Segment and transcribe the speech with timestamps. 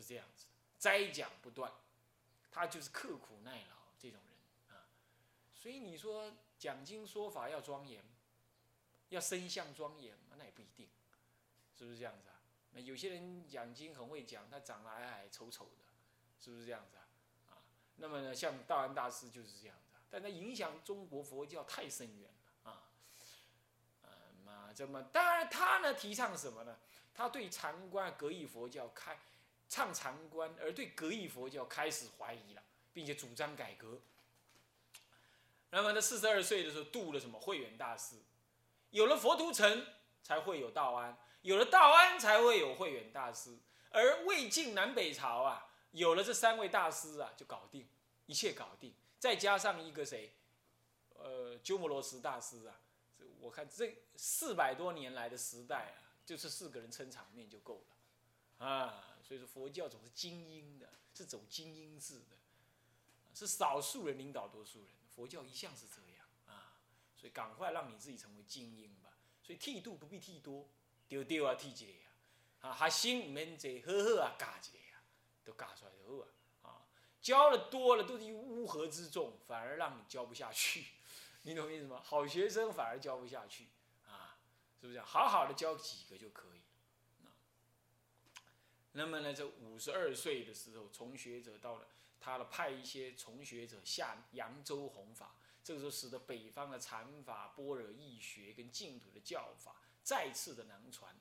[0.00, 0.46] 是这样子，
[0.78, 1.70] 摘讲不断，
[2.50, 4.86] 他就是刻苦耐劳这种人啊。
[5.54, 8.02] 所以你说讲经说法要庄严，
[9.10, 10.88] 要身相庄严那也不一定，
[11.76, 12.40] 是不是这样子啊？
[12.70, 15.84] 那有些人讲经很会讲，他长得矮矮丑丑的，
[16.40, 17.04] 是不是这样子啊？
[17.50, 17.62] 啊，
[17.96, 22.88] 那么呢，像道安大师就是这样子，但他影响中国佛教太深远了啊。
[24.04, 24.10] 嗯
[24.44, 26.78] 嘛，这么当然他呢提倡什么呢？
[27.14, 29.14] 他对禅观、格义佛教开
[29.72, 33.98] 唱禅观，而对格义佛教开始怀疑了，并且主张改革。
[35.70, 38.16] 那么他四十二岁的时候度了什么慧远大师，
[38.90, 39.86] 有了佛图澄，
[40.22, 41.16] 才会有道安。
[41.40, 43.56] 有了道安，才会有慧远大师。
[43.88, 47.88] 而魏晋南北朝啊，有了这三位大师啊，就搞定
[48.26, 48.94] 一切，搞定。
[49.18, 50.34] 再加上一个谁，
[51.14, 52.78] 呃，鸠摩罗什大师啊，
[53.40, 59.08] 我看这四百多年来的时代啊，就是四个人撑场面就够了啊。
[59.32, 62.36] 所以说佛教总是精英的，是走精英制的，
[63.32, 64.90] 是少数人领导多数人。
[65.08, 66.76] 佛教一向是这样啊，
[67.16, 69.16] 所以赶快让你自己成为精英吧。
[69.42, 70.68] 所以剃度不必剃多。
[71.08, 71.92] 丢丢啊，剃几个
[72.68, 75.00] 啊，啊，学生唔免坐，好好啊，教一个啊，
[75.44, 76.26] 都教出来就
[76.60, 76.68] 好啊。
[76.68, 76.84] 啊，
[77.22, 80.84] 教的多了都是乌合之众，反而让你教不下去，
[81.40, 82.02] 你懂我意思吗？
[82.04, 83.68] 好学生反而教不下去
[84.06, 84.36] 啊，
[84.78, 85.00] 是不是？
[85.00, 86.61] 好好的教几个就可以。
[88.92, 91.88] 那么呢，这五十二岁的时候，从学者到了，
[92.20, 99.76] 他的派一些从学者下扬州弘法，这个时候使得北方的禅法、般若义学跟净土的教法。
[100.02, 101.16] 再次的南传，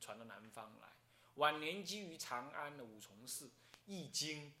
[0.00, 0.88] 传到南方来。
[1.36, 3.50] 晚年基于长安的五重寺
[3.86, 4.52] 易经，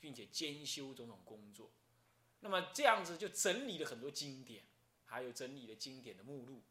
[0.00, 1.70] 并且兼修种种工作。
[2.40, 4.64] 那么这样子就整理了很多经典，
[5.04, 6.62] 还有整理了经典的目录。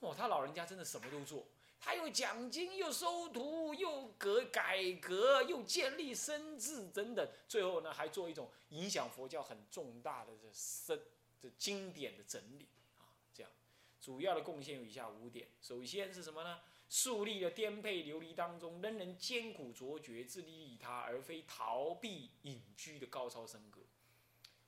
[0.00, 1.46] 哦，他老人家真的什么都做，
[1.84, 7.28] 他又讲经，又收徒，又革改革，又建立生智等等。
[7.46, 10.98] 最后呢，还做一种影响佛教很重大的这生
[11.38, 13.52] 这经典的整理啊，这样。
[14.00, 16.60] 主要的贡献有以下五点：首先是什么呢？
[16.88, 23.82] 树立了颠沛流离当中仍能艰苦卓绝、自立利他而非逃避隐居的高超僧格。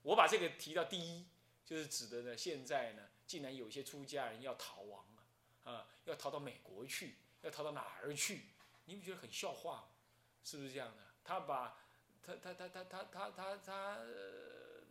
[0.02, 1.24] 我把这个提到第一，
[1.64, 5.05] 就是指的呢，现在呢，竟然有些出家人要逃亡，
[6.06, 8.46] 要逃到美国去，要逃到哪儿去？
[8.86, 9.88] 你不觉得很笑话吗？
[10.42, 11.02] 是不是这样的？
[11.22, 11.78] 他把，
[12.22, 13.98] 他他他他他他他他。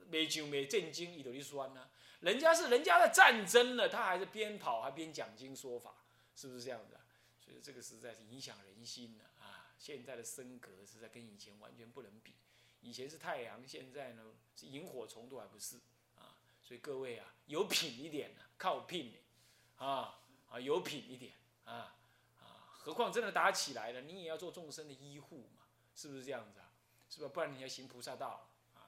[0.08, 1.90] 没就没震惊，一头的酸呢。
[2.20, 6.06] 人家是人家的战争了，他还是边跑还边讲经说法，
[6.36, 6.96] 是不是这样子？
[7.40, 9.74] 所以这个实在是影响人心了啊！
[9.80, 12.36] 现在的升格实在跟以前完全不能比。
[12.82, 15.78] 以前是太阳，现在呢是萤火虫都还不是
[16.16, 16.38] 啊！
[16.62, 21.34] 所以各位啊，有品一点的，靠聘的啊啊，有品一点
[21.66, 21.94] 啊
[22.40, 22.70] 啊！
[22.72, 25.64] 何况真的打起来了，你也要做众生的医护嘛，
[25.96, 26.72] 是不是这样子啊？
[27.10, 27.30] 是吧？
[27.34, 28.80] 不然你要行菩萨道啊。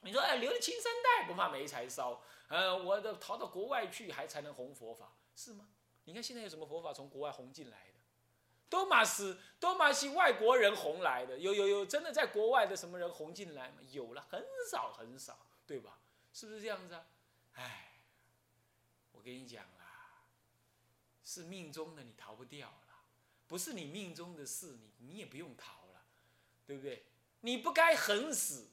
[0.00, 5.68] 你说哎，留了青山在不怕没柴烧，呃，我的逃到国外去还才能弘佛法，是吗？
[6.04, 7.94] 你看现在有什么佛法从国外弘进来的？
[8.68, 13.76] 多玛斯，多玛西外国人红来的，有有有，真的在国外的什么人红进来吗？
[13.92, 15.98] 有了，很少很少，对吧？
[16.32, 17.06] 是不是这样子啊？
[17.54, 17.92] 哎，
[19.12, 19.83] 我跟你讲啦，
[21.24, 22.94] 是命中的，你逃不掉了；
[23.48, 26.04] 不是你命中的事，你你也不用逃了，
[26.66, 27.06] 对不对？
[27.40, 28.70] 你不该横死。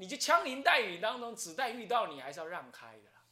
[0.00, 3.24] 你就枪林弹雨当中，子弹遇到你还是要让开的啦。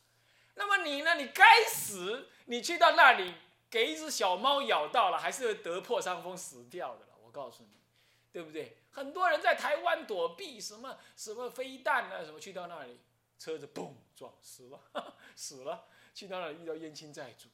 [0.56, 1.14] 那么你呢？
[1.14, 3.34] 你该死，你去到那里
[3.70, 7.12] 给一只小猫咬到了，还是会得破伤风死掉的了。
[7.22, 7.70] 我告诉你，
[8.32, 8.78] 对不对？
[8.90, 12.98] 很多人在台湾躲避什么什么飞弹啊，什么去到那里，
[13.38, 14.80] 车子嘣撞死了，
[15.36, 15.86] 死了。
[16.12, 17.48] 去到那里遇到冤亲债主，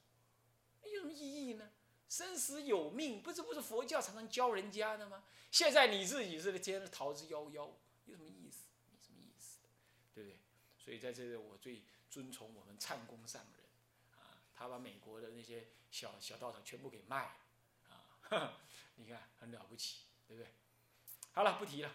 [0.91, 1.71] 有什么意义呢？
[2.09, 5.25] 生死有命，不是不是佛教常常教人家的吗？
[5.51, 7.71] 现在你自己是天逃之夭夭，
[8.05, 8.67] 有什么意思？
[8.91, 9.59] 没什么意思，
[10.15, 10.39] 对不对？
[10.79, 13.65] 所以在这里，我最尊崇我们灿公上人，
[14.19, 17.35] 啊，他把美国的那些小小道场全部给卖
[18.29, 18.61] 了，啊，
[18.97, 20.53] 你看很了不起，对不对？
[21.33, 21.91] 好了，不提了。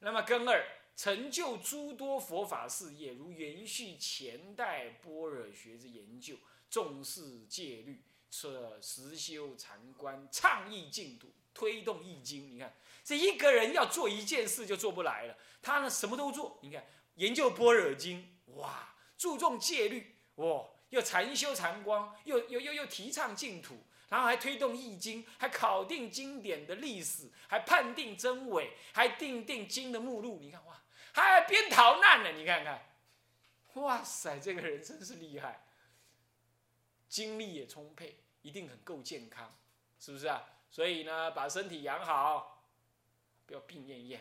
[0.00, 0.66] 那么根二，
[0.96, 6.36] 成就诸多佛法事业，如延续前代般若学之研究，
[6.68, 12.54] 重视戒律，设实修禅观，倡议净土，推动易经。
[12.54, 12.74] 你看，
[13.04, 16.58] 这一个人要做一件事就做不来了，他呢什么都做。
[16.62, 16.84] 你看。
[17.16, 30.38] 研究般若经，哇，注重戒律，哇，又禅修禅光，又又又又提倡净土，然后还推动易经，还考定经典的历史，还判定真伪，还定定经的目录。
[30.40, 30.82] 你看哇，
[31.12, 32.88] 还边逃难呢，你看看，
[33.74, 35.66] 哇塞，这个人真是厉害，
[37.10, 39.54] 精力也充沛，一定很够健康，
[39.98, 40.48] 是不是啊？
[40.70, 42.56] 所以呢，把身体养好。
[43.44, 44.20] 不要病恹恹，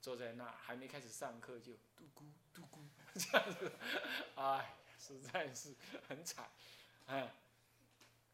[0.00, 2.24] 坐在那还没开始上课就嘟咕
[2.54, 2.80] 嘟咕
[3.12, 3.70] 这样子，
[4.34, 5.74] 哎，实在是
[6.08, 6.50] 很惨，
[7.04, 7.34] 哎，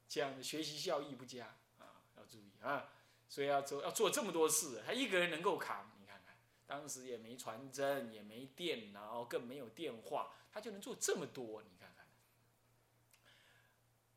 [0.08, 1.46] 这样的学习效益不佳
[1.80, 2.88] 啊，要注意啊，
[3.28, 6.36] 所以要做要做这么多事，他一个人能够扛，你看看，
[6.68, 11.88] 当时也没传真，也没电脑，更没有电话，他就能做这么多，你看，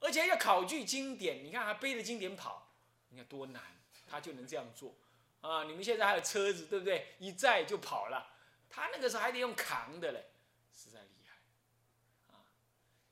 [0.01, 2.73] 而且要考据经典，你看还背着经典跑，
[3.07, 3.61] 你看多难，
[4.05, 4.93] 他就能这样做。
[5.39, 7.15] 啊，你们现在还有车子，对不对？
[7.19, 8.35] 一载就跑了，
[8.69, 10.31] 他那个时候还得用扛的嘞，
[10.75, 12.45] 实在厉害，啊，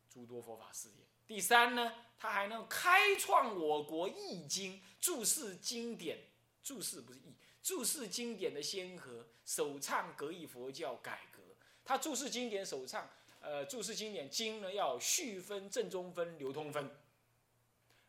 [0.10, 1.06] 诸多佛法事业。
[1.26, 6.20] 第三呢，他还能开创我国易经注释经典，
[6.64, 11.42] 注释不是易，注释经典的先河，首倡格义佛教改革。
[11.84, 13.10] 他注释经典首倡，
[13.40, 16.90] 呃，注释经典经呢要序分、正中分、流通分，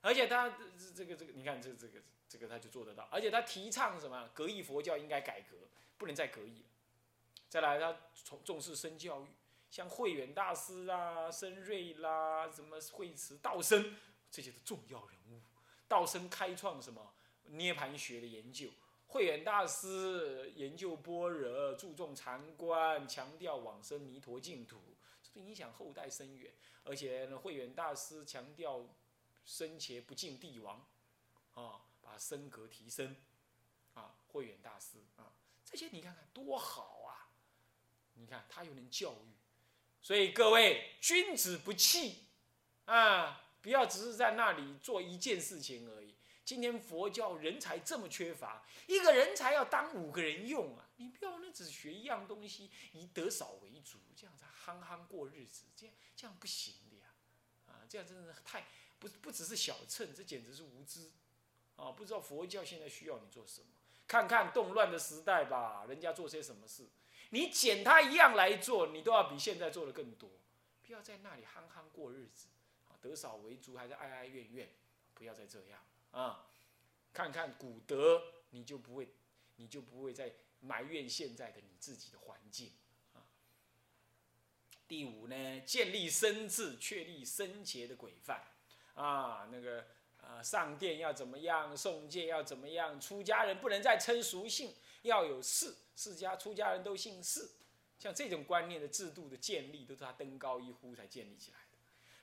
[0.00, 0.53] 而且他
[0.94, 2.00] 这个这个，你看这这个。
[2.31, 4.31] 这个他就做得到，而且他提倡什么？
[4.32, 5.56] 格义佛教应该改革，
[5.99, 6.69] 不能再格义了。
[7.49, 9.27] 再来，他重重视深教育，
[9.69, 13.97] 像慧远大师啊、深瑞啦、什么慧慈、道生
[14.31, 15.41] 这些的重要人物。
[15.88, 17.12] 道生开创什么
[17.47, 18.71] 涅盘学的研究，
[19.09, 24.81] 慧远大师研究般若，注重禅观，强调往生弥陀净土，
[25.35, 26.53] 影响后代深远。
[26.85, 28.87] 而且呢，慧远大师强调
[29.44, 30.87] 生前不敬帝王，
[31.55, 31.87] 啊。
[32.03, 33.15] 把身格提升，
[33.94, 35.31] 啊，慧远大师啊，
[35.65, 37.31] 这些你看看多好啊！
[38.15, 39.37] 你看他又能教育，
[40.03, 42.25] 所以各位君子不器
[42.87, 46.17] 啊，不要只是在那里做一件事情而已。
[46.44, 50.89] 今天佛教人才这么缺乏，一个人才要当五个人用啊！
[51.00, 57.06] 你不要那只学一样东西，以得少为主，这样子憨憨过日子，这样这样不行的呀！
[57.67, 58.67] 啊，这样真的是太
[58.99, 61.11] 不不只是小秤，这简直是无知。
[61.76, 63.69] 啊，不知道佛教现在需要你做什么？
[64.06, 66.87] 看看动乱的时代吧，人家做些什么事，
[67.31, 70.31] 你捡他一样来做，你都要比现在做的更多。
[70.82, 72.49] 不要在那里憨憨过日子，
[72.88, 74.69] 啊，得少为主，还是哀哀怨怨，
[75.14, 75.81] 不要再这样
[76.11, 76.46] 啊！
[77.14, 79.14] 看看古德，你就不会，
[79.56, 82.72] 你就不会再埋怨现在的你自己的环境
[83.14, 83.26] 啊。
[84.86, 88.42] 第五呢，建立身智，确立身节的规范
[88.94, 89.86] 啊，那个。
[90.22, 91.74] 啊，上殿要怎么样？
[91.74, 93.00] 送戒要怎么样？
[93.00, 97.50] 出家人不能再称俗姓，要有氏，世家出家人都姓氏。
[97.98, 101.58] 像这种观念的制度的建立，都是他登高一呼才建立起来。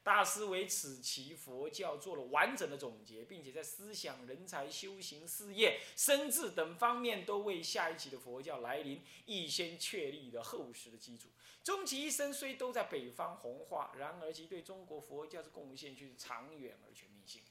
[0.08, 11.28] 大师为此期佛教做了完整的总结，并且在思想、人才、修行、事业、生智等方面，都为下一期的佛教来临，预先确立了厚实的基础。
[11.62, 17.42] 终其一生虽都在北方弘化，然而其对中国佛教的贡献却是长远而全面性。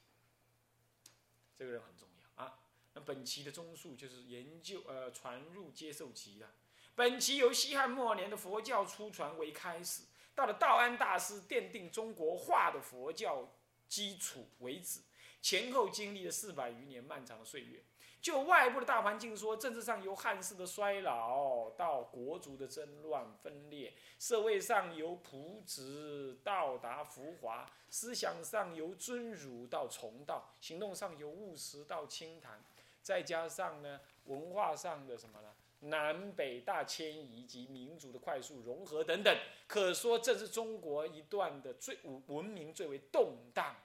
[1.55, 2.58] 这个人很重要啊。
[2.94, 6.55] 那本期的综述就是研究呃传入接受期了。
[6.94, 10.05] 本期由西汉末年的佛教初传为开始，
[10.36, 13.48] 到了道安大师奠定中国化的佛教
[13.88, 15.00] 基础为止，
[15.40, 17.82] 前后经历了四百余年漫长的岁月。
[18.20, 32.62] 就外部的大环境说，政治上由汉室的衰老到国族的争乱分裂，社会上由朴质到达浮华，思想上由尊儒到崇道，行动上由务实到清谈，
[33.00, 35.54] 再加上呢文化上的什么呢？
[35.81, 43.77] 南北大迁移及民族的快速融合等等，可说这是中国一段的最文明最为动荡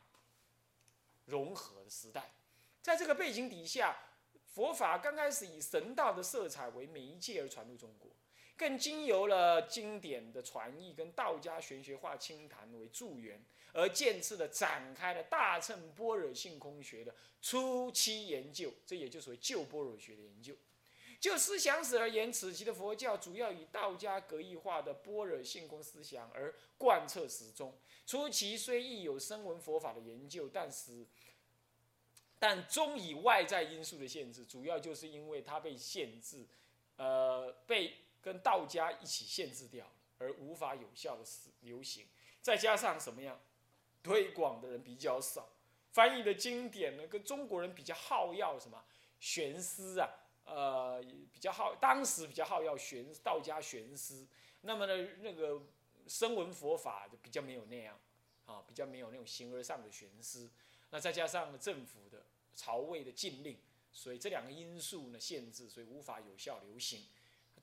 [1.25, 2.33] 融合的时代。
[2.81, 3.97] 在这个背景底下。
[4.53, 8.11] 佛法刚开始以神道的色彩为媒介而传入中国，
[8.57, 20.53] 更经由了经典的传译跟道家玄学化清谈为助缘，而渐次的展开了大乘般若性空学的初期研究，这也就属于旧般若学的研究。
[21.21, 27.77] 就思想史而言，此期的佛教主要以道家格义化的般若性空思想而贯彻始终。
[28.05, 31.05] 初期虽亦有声闻佛法的研究，但是。
[32.39, 36.43] 但终以外在因素的限制，主要就是因为它被限制，
[36.95, 39.85] 呃，被跟道家一起限制掉，
[40.17, 42.07] 而无法有效的使流行。
[42.41, 43.39] 再加上什么样，
[44.01, 45.49] 推广的人比较少，
[45.91, 48.83] 翻译的经典呢，跟中国人比较好要什么
[49.19, 50.09] 玄思啊，
[50.45, 54.27] 呃，比较好，当时比较好要玄道家玄思。
[54.61, 55.61] 那么呢，那个
[56.07, 57.99] 声闻佛法就比较没有那样，
[58.45, 60.49] 啊，比较没有那种形而上的玄思。
[60.89, 62.25] 那再加上政府的。
[62.53, 63.57] 朝魏的禁令，
[63.93, 67.07] 所以这两个因素呢限制，所以无法有效流行。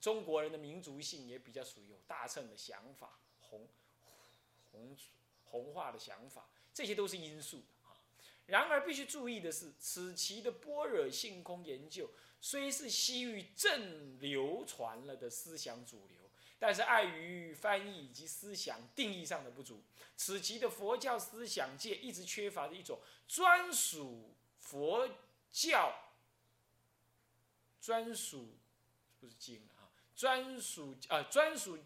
[0.01, 3.67] 中国人的民族性也比较属于有大乘的想法，红
[4.71, 4.97] 红
[5.45, 7.78] 红化的想法，这些都是因素啊。
[8.49, 12.09] 然而必须注意的是，此期的般若性空研究
[12.41, 16.17] 虽是西域正流传了的思想主流。
[16.61, 19.81] 但是碍于翻译以及思想定义上的不足，
[20.17, 25.07] 此期的佛教思想界一直缺乏的一种专属佛
[25.53, 25.95] 教、
[27.79, 28.57] 专属
[29.21, 31.77] 不是经啊，专属啊专属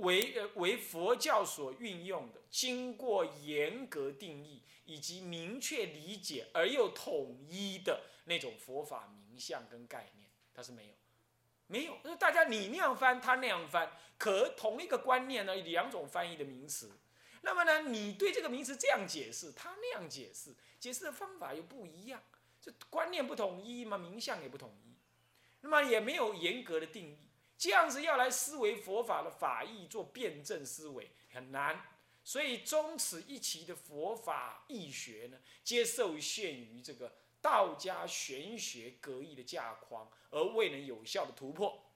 [0.00, 10.94] 为呃为佛教所运用的，经过严格定义以及明确理解而又统一的那种佛法名相跟概念，它是没有。
[11.68, 16.92] 没有，那大家你那样翻，他那样翻，可同一个观念呢，两种翻译的名词，
[17.42, 22.22] 那么呢，你对这个名词这样解释，他那样解释，解释的方法又不一样，
[22.60, 24.94] 这观念不统一嘛，名相也不统一，
[25.62, 27.18] 那么也没有严格的定义，
[27.58, 31.80] 这样子要来思维佛法的法义做辩证思维很难，
[32.22, 37.16] 所以终此一期的佛法义学呢，皆受限于这个。
[37.42, 41.92] 道家玄学格义的架框，而未能有效的突破，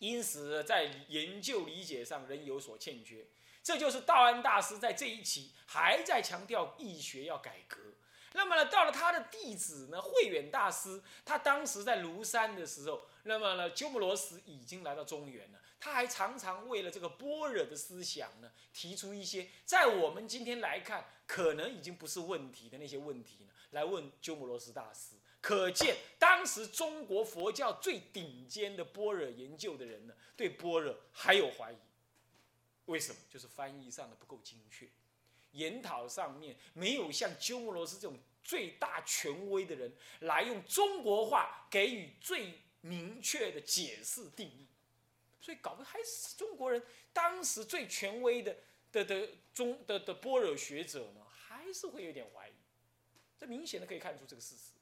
[0.00, 3.26] 因此在研究理解上仍有所欠缺。
[3.62, 7.93] 这就是道安大师在这一期还在强调易学要改革。
[8.36, 23.52] 那么呢，到了他的弟子呢，慧远大师，他当时在庐山的时候，那么呢，鸠摩罗什已经来到中原了，他还常常为了这个般若的思想呢，提出一些在我们今天来看可能已经不是问题的那些问题呢。
[23.70, 31.76] 来问鸠摩罗什大师，可见当时中国佛教最顶尖的般若研究的人呢，对般若还有怀疑。
[32.86, 33.18] 为什么？
[33.28, 34.88] 就是翻译上的不够精确，
[35.54, 44.66] 研讨上面没有像鸠摩罗什这种最大权威的人来用中国话给予最明确的解释定义，
[45.40, 46.82] 所以搞得还是中国人
[47.12, 48.54] 当时最权威的
[48.92, 52.52] 的的中的的般若学者呢，还是会有点怀疑。
[53.38, 54.72] 这明显的可以看出这个事实，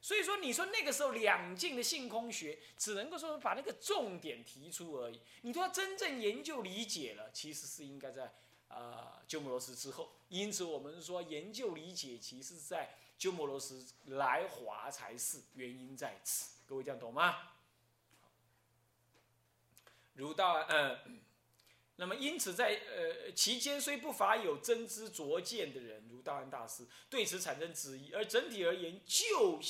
[0.00, 5.20] 所以说你说那个时候两晋的性空学只能够说把那个重点提出而已。
[5.42, 8.34] 你说真正研究理解了，其实是应该在
[8.74, 10.12] 啊鸠摩罗什之后。
[10.28, 13.74] 因此我们说研究理解，其实在鸠摩罗什
[14.06, 16.58] 来华才是原因在此。
[16.66, 17.52] 各位这样懂吗？
[20.14, 21.20] 儒道嗯。
[21.96, 28.12] 那么，因此，在呃期间虽不乏有真知灼见的人，如道安大师，对此产生质疑。
[28.12, 29.60] 而整体而言，就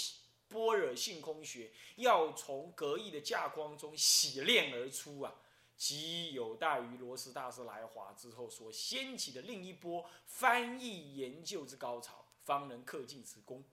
[0.49, 5.35] 般若性空学要从格义的架框中洗炼而出啊，
[5.83, 13.65] 即有待于罗什大师来华之后所掀起的另一波翻译研究之高潮，方能克尽此功。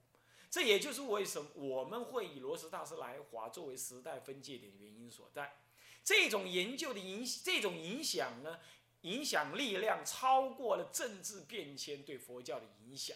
[0.50, 5.58] 这也就是为什么我们会以罗什大师来华作为时代分界点的原因所在。
[6.04, 8.60] 这种研究的影，这种影响呢，
[9.02, 13.16] 影响力量超过了政治变迁对佛教的影响，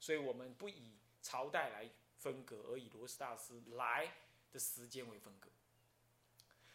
[0.00, 1.88] 所以我们不以朝代来
[2.18, 4.12] 分隔，而以罗什大师来
[4.50, 5.48] 的时间为分隔。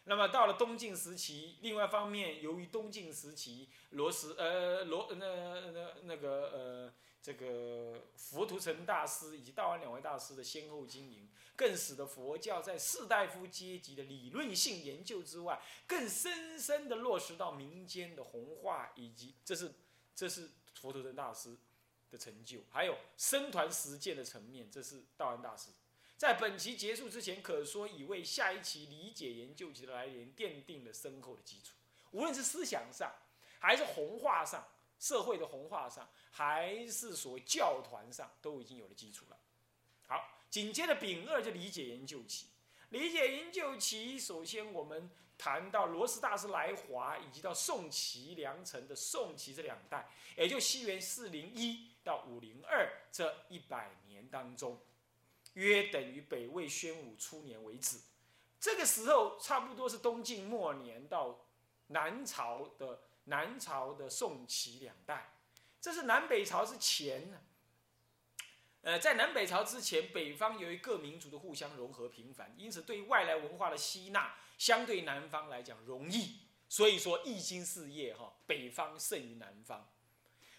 [0.09, 6.93] 那么到了东晋时期，另外一方面，由于东晋时期罗什呃罗那那那个呃。
[7.21, 19.69] 这个佛图澄大师以及道安两位大师的先后经营，更使得佛教在士大夫阶级的理论性研究之外，更深深的落实到民间的弘化，以及这是
[20.15, 21.57] 这是佛图澄大师
[22.09, 22.61] 的成就。
[22.69, 25.71] 还有僧团实践的层面，这是道安大师。
[26.19, 31.75] 在本期结束之前，可说已为下一期理解研究期的来临奠定了深厚的基础。
[32.11, 33.09] 无论是思想上，
[33.57, 34.67] 还是弘化上。
[34.99, 39.38] 社会的红化上，还是所谓教团上，都已经有了基础了。
[40.07, 42.47] 好，紧接着丙二就理解研究期。
[42.89, 54.77] 理解研究期，首先我们谈到罗斯大师来华，以及到宋齐梁陈的宋齐这两代，也就西元四零一到五零二这一百年当中，
[55.59, 57.99] 约等于北魏宣武初年为止。
[58.59, 61.45] 这个时候差不多是东晋末年到
[61.87, 63.01] 南朝的。
[63.25, 65.35] 南朝的宋齐两代，
[65.79, 67.39] 这是南北朝之前。
[68.81, 76.39] 呃，在南北朝之前，北方由于各民族的互相融合频繁，因此对外来文化的吸纳，相对南方来讲容易。
[76.67, 79.87] 所以说，易经事业哈，北方胜于南方。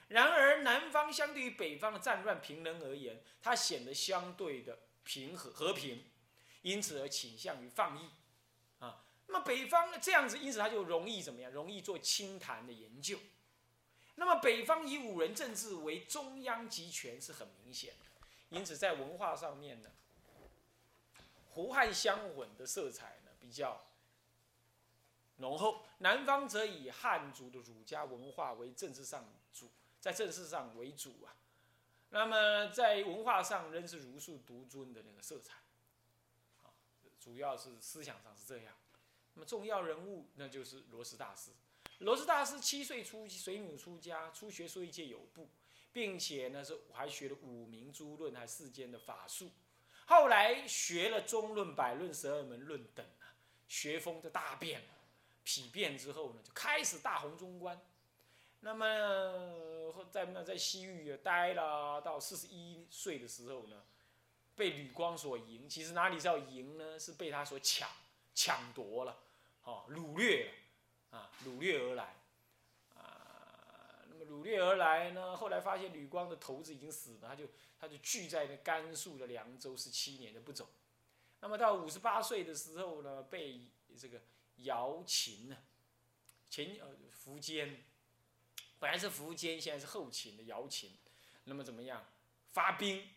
[0.07, 6.05] 然而，南方相对于北方的战乱平人而言，它显得相对的平和和平，
[6.63, 8.11] 因此而倾向于放逸。
[8.79, 11.53] 啊那么北方这样子，因此他就容易怎么样？
[11.53, 13.19] 容易做清谈的研究。
[14.17, 19.91] 那么北方以五人政治为中央集权是很明显的，因此在文化上面呢，
[21.51, 23.81] 胡汉相混的色彩呢比较
[25.37, 25.87] 浓厚。
[25.99, 31.31] 南方则以汉族的儒家文化为政治上主，在政治上为主啊。
[32.11, 35.55] 那么在文化上仍是儒术独尊的那个色彩，
[36.63, 36.75] 啊，
[37.19, 38.75] 主要是思想上是这样。
[39.35, 41.53] 那么重要人物那就是罗斯大师。
[41.99, 45.49] 罗斯大师七岁出水母出家，初学说一界有部，
[45.93, 49.53] 并且呢是还学了五明诸论，还世间的法术。
[50.07, 53.07] 后来学了中论、百论、十二门论等，
[53.69, 54.89] 学风就大变了。
[55.45, 57.81] 匹变之后呢，就开始大红中观。
[58.61, 63.83] 那么在那在西域待了到四十一岁的时候呢，
[64.55, 65.69] 被吕光所赢。
[65.69, 66.99] 其实哪里是要赢呢？
[66.99, 67.89] 是被他所抢
[68.35, 69.19] 抢夺了，
[69.65, 70.53] 哦，掳掠
[71.11, 72.17] 了，啊，掳掠而来，
[72.95, 77.47] 啊，那么掳掠而来呢，后来发现吕光的头子已经死了，他就
[77.79, 80.69] 他就聚在那甘肃的凉州十七年都不走。
[81.41, 83.61] 那么到五十八岁的时候呢，被
[83.99, 84.21] 这个。
[84.65, 85.57] 姚秦呢？
[86.51, 87.83] 前呃苻坚，
[88.81, 90.91] 本来是苻坚，现在是后秦的姚秦。
[91.45, 92.05] 那么怎么样？
[92.51, 93.09] 发兵，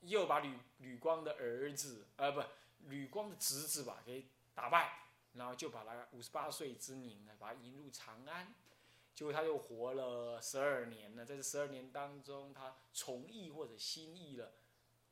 [0.00, 2.42] 又把吕吕光的儿子，呃不，
[2.88, 4.98] 吕光的侄子吧，给打败，
[5.32, 8.52] 然后就把他五十八岁之年呢，把他引入长安。
[9.14, 14.52] 结果他又活了十二年呢，在这十二年当中，他从艺或者新艺了，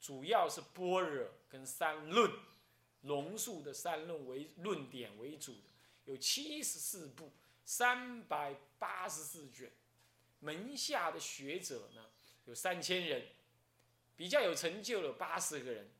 [0.00, 2.30] 主要是般若跟三论。
[3.02, 5.68] 龙树的三论为论点为主的，
[6.06, 7.30] 有七十四部，
[7.62, 9.70] 三百八十四卷，
[10.44, 12.04] 门下的学者呢
[12.44, 13.28] 有三千人，
[14.14, 15.90] 比较有成就的八十个人，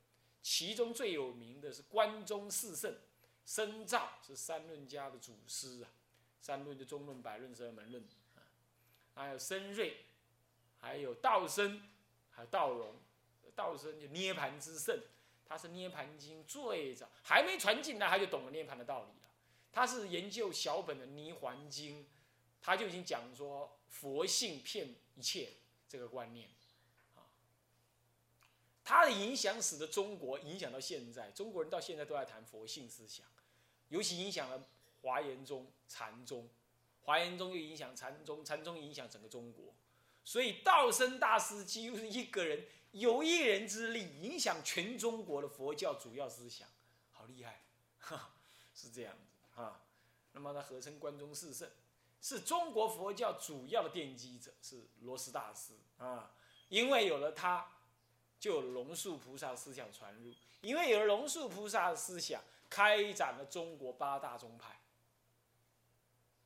[0.43, 2.95] 其中最有名的是关中四圣，
[3.47, 5.89] 深造是三论家的祖师啊，
[6.41, 8.45] 三论的中论、百论、十二门论啊，
[9.15, 10.05] 还有深瑞，
[10.79, 11.89] 还有道生，
[12.31, 13.01] 还有道荣，
[13.55, 15.01] 道生就涅盘之圣。
[15.47, 19.29] 他是《涅盘经》最早还没传进来，他就懂了涅盘的道理了。
[19.71, 22.03] 他是研究小本的《泥环经》，
[22.65, 25.53] 他就已经讲说佛性骗一切
[25.87, 26.49] 这个观念，
[27.15, 27.29] 啊，
[28.83, 33.27] 他的影响使得中国影响到现在，中国人到现在都在谈佛性思想，
[33.89, 34.67] 尤其影响了
[35.03, 36.49] 华严宗、禅宗，
[37.03, 39.75] 华严宗又影响禅宗，禅宗影响整个中国，
[40.25, 42.67] 所以道生大师几乎是一个人。
[42.93, 46.69] 有一人之力影响全中国的佛教主要思想，
[47.11, 47.65] 好厉害，
[47.99, 48.33] 哈
[48.73, 49.83] 是这样子啊。
[50.31, 51.69] 那么他合称关中四圣，
[52.25, 56.33] 是中国佛教主要的奠基者，是罗斯大师啊。
[56.71, 57.69] 因为有了他，
[58.41, 60.33] 就有龙树菩萨思想传入；
[60.63, 64.81] 因为有了龙树菩萨的思想，开展了中国八大宗派，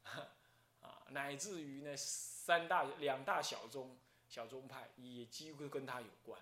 [0.82, 3.96] 啊，乃至于呢三大两大小宗。
[4.28, 6.38] 小宗派也几乎跟他有关，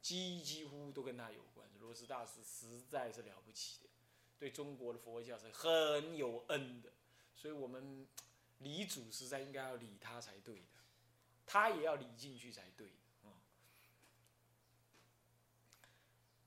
[0.00, 1.68] 几几乎都跟他有关。
[1.80, 3.90] 罗斯大师实在是了不起的，
[4.38, 6.88] 对中国的佛教是很有恩的，
[7.36, 8.06] 所以我们
[8.60, 10.78] 理主实在应该要理他才对的，
[11.44, 13.36] 他也要理进去才对的啊。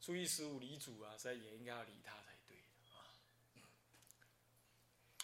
[0.02, 3.14] 初一十五理主啊，实在也应该要理他才对的啊。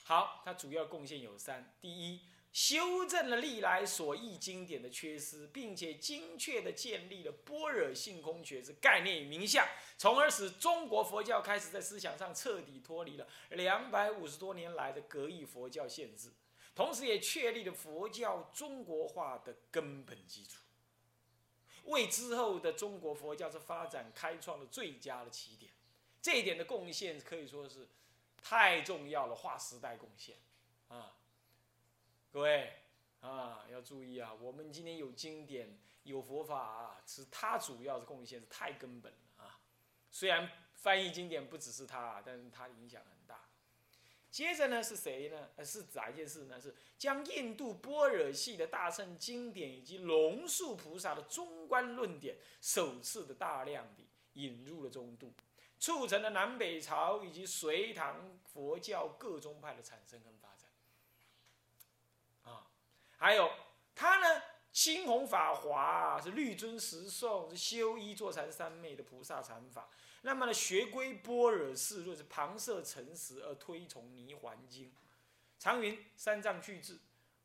[0.03, 2.21] 好，他主要贡献有三：第一。
[2.51, 9.63] 修正了历来所译经典的缺失，并且精确地建立了般若性空觉之概念与名相，
[9.99, 16.33] 从而使中国佛教开始在思想上彻底脱离了两百五十多年来的格义佛教限制，
[16.79, 20.63] 同时也确立了佛教中国化的根本基础，
[21.87, 25.69] 为之后的中国佛教之发展开创了最佳的起点。
[26.21, 27.85] 这一点的贡献可以说是
[28.41, 30.37] 太重要了，划时代贡献
[30.87, 31.17] 啊！
[32.31, 32.71] 各位
[33.19, 34.33] 啊，要注意啊！
[34.35, 39.59] 我们今天有经典、有佛法啊，是他主要的贡献是太根本了啊。
[40.09, 43.18] 虽然翻译经典不只是他，但是他影响很。
[44.31, 45.49] 接着呢是谁呢？
[45.55, 46.61] 呃，是哪一件事呢？
[46.61, 55.33] 是将印度般若系的大乘经典以及龙树菩萨的中观论点，首次的大量地引入了中度，
[55.79, 60.69] 促成了南北朝以及隋唐佛教各宗派的产生跟发展。
[62.43, 62.67] 啊
[63.17, 63.51] 还有
[63.95, 69.89] 他呢，青红法华是律尊十颂，是修一坐禅三昧的菩萨禅法。
[70.21, 74.91] 那么呢，学归般若四论是旁摄诚实而推崇泥环经。
[75.57, 76.99] 常云三藏具智，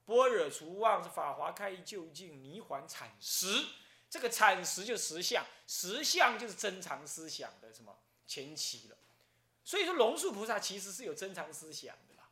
[0.04, 3.66] 般若除妄是法华开义究竟，泥环阐实。
[4.08, 8.96] 这个阐实就实相，实相就是真常思想的什么前期了。
[9.64, 12.28] 所以说，龙树菩萨其实是有真常思想的啦。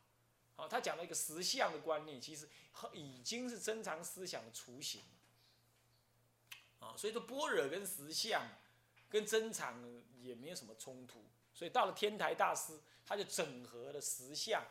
[0.55, 2.47] 好，他讲了一个实相的观念，其实
[2.93, 5.01] 已经是真常思想的雏形
[6.79, 8.47] 啊，所以说般若跟实相
[9.13, 9.79] 跟真常
[10.19, 11.23] 也没有什么冲突。
[11.53, 14.65] 所以到了天台大师，他就整合了实相、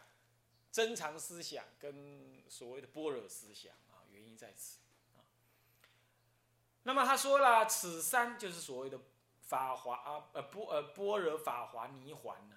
[0.72, 4.80] 真常思想跟所谓的般若思想啊，原因在此
[5.14, 5.22] 啊。
[6.82, 8.98] 那么他说了，此三就是所谓的
[9.42, 12.56] 法华啊，呃波呃般若法华涅环呢。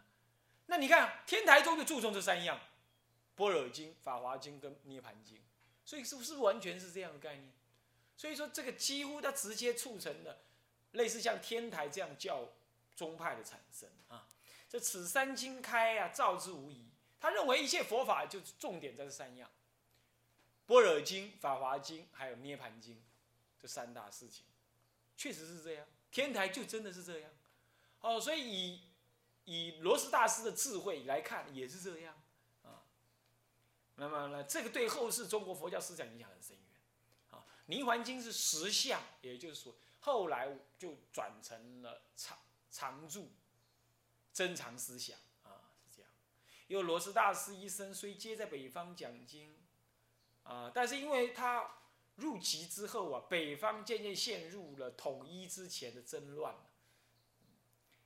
[0.66, 2.60] 那你看天台宗就注重这三样，
[3.36, 5.40] 般若经、法华经跟涅盘经，
[5.86, 7.54] 所以是不是完全是这样的概念？
[8.18, 10.40] 所以说这个几乎它直接促成了
[10.96, 12.50] 类似像天台这样教
[12.96, 14.28] 宗派的产生啊。
[14.68, 16.90] 这此三经开啊，照之无疑。
[17.20, 19.50] 他认为一切佛法就重点在这三样：
[20.66, 23.02] 般若经、法华经还有涅盘经。
[23.58, 24.46] 这三大事情，
[25.18, 25.88] 确实是这样。
[26.12, 27.32] 天台就真的是这样，
[28.02, 28.82] 哦，所以以
[29.46, 32.22] 以罗斯大师的智慧来看，也是这样
[32.62, 32.84] 啊。
[33.96, 36.66] 那么呢，这个对后世中国佛教思想影响很深远
[37.32, 37.40] 啊。
[37.66, 42.38] 《泥环经》是实相，也就是说，后来就转成了常
[42.72, 43.32] 常住
[44.32, 46.12] 珍藏思想啊，是这样。
[46.68, 49.58] 因为罗斯大师一生虽皆在北方讲经
[50.44, 51.82] 啊，但是因为他。
[52.18, 56.56] 入籍之后啊，北方渐渐陷入了统一之前的争乱。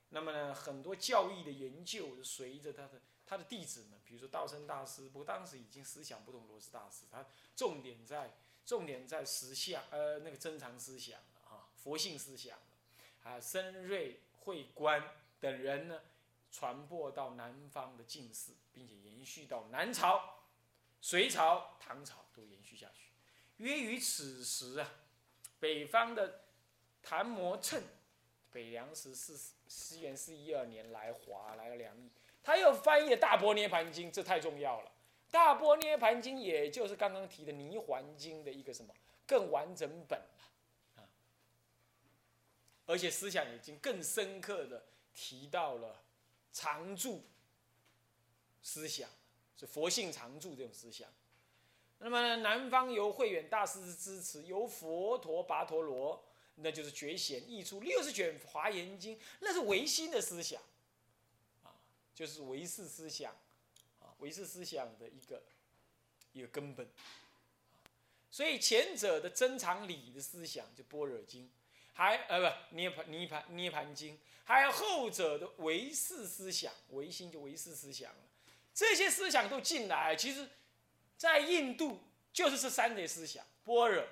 [0.08, 8.36] 那么呢，很多教义的研究随着他的他的弟子们，比如说道生大师，不过当时已经思想不同，罗斯大师，他重点在
[8.66, 11.20] 重点在实相，呃，那个珍藏思想，
[11.82, 12.58] 佛性思想，
[13.22, 15.02] 啊，深瑞慧观
[15.40, 16.00] 等人呢，
[16.50, 20.44] 传播到南方的进士，并且延续到南朝、
[21.00, 23.10] 隋朝、唐朝都延续下去。
[23.56, 24.92] 约于此时啊，
[25.58, 26.42] 北方的
[27.02, 27.82] 谭摩趁，
[28.52, 32.10] 北凉时是西元四一二年来华来了梁邑，
[32.42, 34.92] 他又翻译了《大波涅盘经》，这太重要了。
[35.32, 38.92] 《大波涅盘经》也就是刚刚提的《泥环经》的一个什么
[39.26, 40.42] 更完整本啊，
[42.90, 46.02] 而且思想已经更深刻的提到了
[46.52, 47.22] 常住
[48.64, 49.08] 思想，
[49.56, 51.08] 是佛性常住这种思想。
[51.98, 56.20] 那么南方由慧远大师支持，由佛陀跋陀罗，
[56.56, 60.60] 那就是觉贤译出六十卷华严经，那是唯心的思想，
[61.62, 61.70] 啊，
[62.12, 63.32] 就是唯识思想，
[64.00, 65.40] 啊，唯识思想的一个
[66.32, 66.88] 一个根本。
[68.32, 71.48] 所以前者的珍藏理的思想就般若经，
[71.92, 78.18] 还呃不涅盘涅盘涅盘经，还有后者的唯识思想，唯心就唯识思想了，
[78.74, 80.48] 这些思想都进来，其实。
[81.20, 82.00] 在印度，
[82.32, 84.02] 就是这三类思想：般若、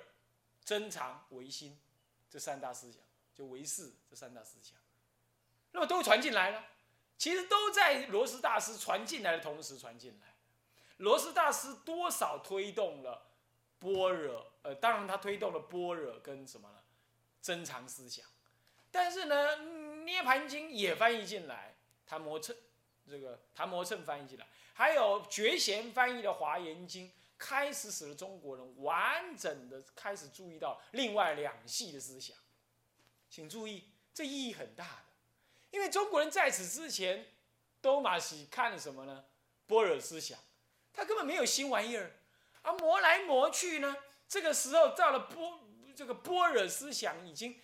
[0.63, 1.75] 珍藏、唯心，
[2.29, 3.01] 这三大思想，
[3.33, 4.77] 就唯识这三大思想。
[5.71, 6.63] 那么都传进来了，
[7.17, 10.35] 其实都在罗斯大师传进来的同时传进来。
[10.97, 13.31] 罗斯大师多少推动了
[13.79, 16.78] 般若，呃，当然他推动了般若跟什么呢？
[17.41, 18.25] 珍藏思想。
[18.91, 19.57] 但是呢，
[20.03, 21.75] 《涅盘经》也翻译进来，
[22.05, 22.55] 谭摩趁
[23.07, 24.47] 这个谭摩趁翻译进来。
[24.73, 32.35] 还有觉贤翻译的《华严经》，开始使得中国人完整的开始注意到另外两系的思想。
[33.29, 35.03] 请注意，这意义很大的，
[35.69, 37.27] 因为中国人在此之前
[37.81, 39.25] 都马西看了什么呢？
[39.67, 40.39] 般若思想，
[40.91, 42.15] 他根本没有新玩意儿，
[42.63, 43.95] 啊，磨来磨去呢。
[44.27, 45.59] 这个时候到了波
[45.99, 47.59] 这个般若思想已经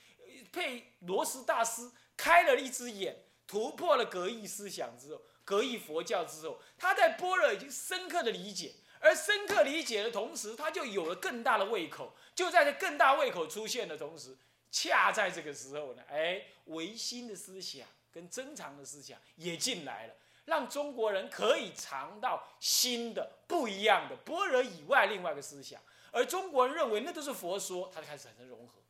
[0.52, 3.16] 被罗什大师开了一只眼，
[3.48, 5.22] 突破了格义思想之后。
[5.46, 12.14] 格义佛教之后，他在般若已经深刻的理解，而深刻理解的同时，他就有了更大的胃口。
[12.34, 14.36] 就在这更大胃口出现的同时，
[14.70, 20.14] 恰在这个时候呢，哎，唯心的思想跟珍藏的思想也进来了，
[20.46, 25.82] 让中国人可以尝到新的不一样的般若以外另外一个思想，
[26.12, 28.82] 而中国人认为那都是佛说，他就开始产生融合。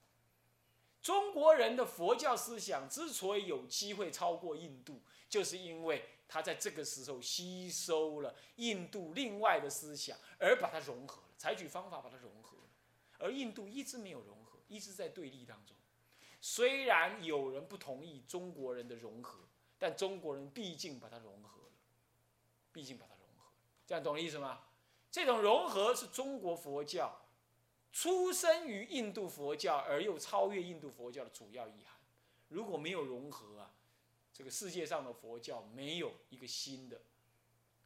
[1.02, 6.10] 中国人的佛教思想之所以有机会超过印度，就是因为。
[6.28, 12.64] 他在这个时候吸收了印度另外的思想，而把它融合了，采取方法把它融合了。
[13.20, 15.76] 而印度一直没有融合，一直在对立当中。
[16.42, 19.42] 虽然有人不同意中国人的融合，
[19.86, 21.74] 但中国人毕竟把它融合了，
[22.72, 23.52] 毕竟把它融合。
[23.86, 24.64] 这样懂意思吗？
[25.12, 27.28] 这种融合是中国佛教
[27.92, 32.00] 出生于印度佛教而又超越印度佛教的主要意涵。
[32.48, 33.76] 如果没有融合啊。
[34.34, 37.00] 这个世界上的佛教没有一个新的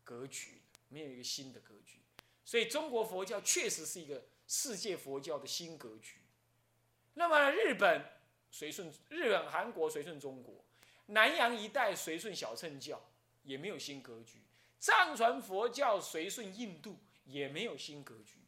[0.05, 1.99] 格局，没有一个新的格局，
[2.45, 6.21] 所以中国佛教确实是一个世界佛教的新格局。
[7.13, 8.03] 那么日本
[8.49, 10.55] 随顺日本、韩国随顺中国，
[11.09, 13.09] 南洋一带随顺小乘教
[13.43, 14.41] 也没有新格局，
[14.79, 18.39] 藏传佛教随顺印度也没有新格局。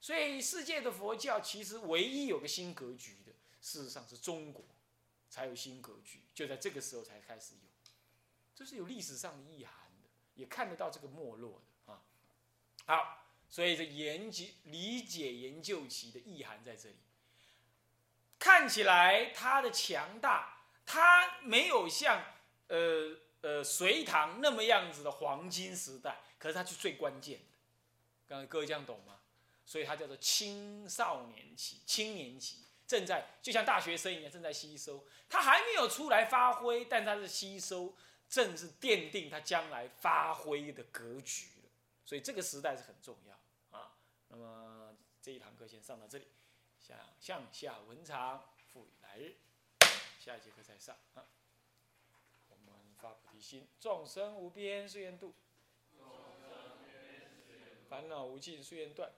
[0.00, 4.64] 所以世界的佛教其实唯一有个新格局的，事实上是中国。
[5.30, 7.68] 才有新格局，就在这个时候才开始有，
[8.54, 12.00] 这是有历史上的意涵的，也看得到这个没落的啊。
[12.86, 16.94] 好，所以这研究、理解、研究其的意涵在这里。
[18.38, 20.53] 看起来它的强大，
[20.84, 22.24] 它没有像
[22.68, 27.58] 呃呃隋唐那么样子的黄金时代，可是它是最关键的。
[28.26, 29.20] 刚才各位这样懂吗？
[29.66, 37.96] 所以它叫做青少年期、青年期，正在就像大学生一样正在吸收，它还没有出来发挥，但它是吸收，
[38.28, 41.70] 正是奠定它将来发挥的格局了。
[42.04, 43.96] 所以这个时代是很重要啊。
[44.28, 46.26] 那么这一堂课先上到这里，
[46.78, 49.34] 向向下文长，赋予来日，
[50.24, 51.26] 下一节课再上啊。
[52.48, 55.34] 我们发菩提心，众生无边誓愿度，
[57.90, 59.12] 烦恼无尽誓愿断。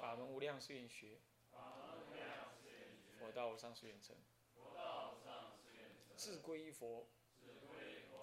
[0.00, 1.18] 法门无量誓愿学，
[3.18, 4.16] 佛道无上誓愿成。
[6.16, 7.06] 自归依佛，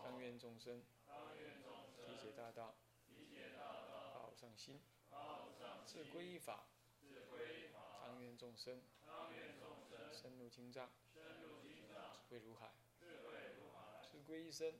[0.04, 2.74] 当愿众生体解大道，
[4.16, 4.82] 发无上心。
[5.86, 6.66] 自归依法，
[8.42, 8.82] 众生。
[10.12, 11.22] 深入经藏，智
[12.28, 12.72] 慧如海。
[14.12, 14.74] 自归一生，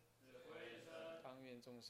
[1.22, 1.90] 当愿众生。